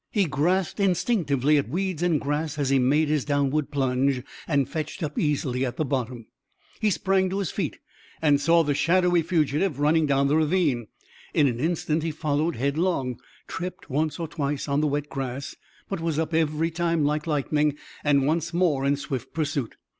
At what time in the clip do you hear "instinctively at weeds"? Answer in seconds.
0.79-2.01